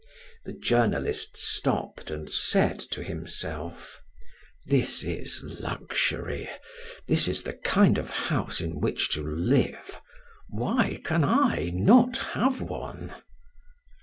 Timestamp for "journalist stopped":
0.53-2.09